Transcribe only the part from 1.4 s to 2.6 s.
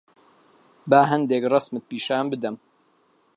ڕەسمت پیشان بدەم.